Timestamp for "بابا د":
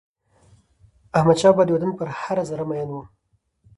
1.53-1.69